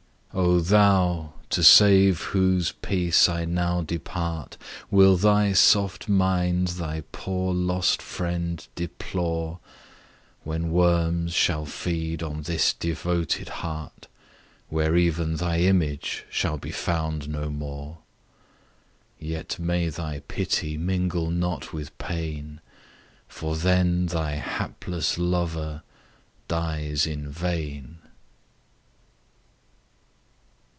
O 0.33 0.61
thou! 0.61 1.33
to 1.49 1.61
save 1.61 2.21
whose 2.21 2.71
peace 2.71 3.27
I 3.27 3.43
now 3.43 3.81
depart, 3.81 4.55
Will 4.89 5.17
thy 5.17 5.51
soft 5.51 6.07
mind 6.07 6.69
thy 6.69 7.03
poor 7.11 7.53
lost 7.53 8.01
friend 8.01 8.65
deplore, 8.73 9.59
When 10.45 10.71
worms 10.71 11.33
shall 11.33 11.65
feed 11.65 12.23
on 12.23 12.43
this 12.43 12.71
devoted 12.71 13.49
heart, 13.49 14.07
Where 14.69 14.95
even 14.95 15.35
thy 15.35 15.59
image 15.59 16.25
shall 16.29 16.57
be 16.57 16.71
found 16.71 17.27
no 17.27 17.49
more? 17.49 17.97
Yet 19.19 19.59
may 19.59 19.89
thy 19.89 20.19
pity 20.29 20.77
mingle 20.77 21.29
not 21.29 21.73
with 21.73 21.97
pain, 21.97 22.61
For 23.27 23.57
then 23.57 24.05
thy 24.05 24.35
hapless 24.35 25.17
lover 25.17 25.83
dies 26.47 27.05
in 27.05 27.29
vain! 27.29 27.97